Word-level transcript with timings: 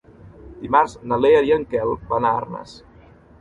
Dimarts 0.61 0.95
na 1.11 1.19
Lea 1.25 1.43
i 1.49 1.53
en 1.59 1.67
Quel 1.75 1.93
van 2.15 2.27
a 2.27 2.33
Arnes. 2.41 2.75